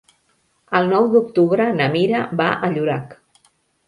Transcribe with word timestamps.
El 0.77 0.87
nou 0.93 1.09
d'octubre 1.11 1.67
na 1.81 1.87
Mira 1.97 2.21
va 2.39 2.47
a 2.53 2.71
Llorac. 2.73 3.15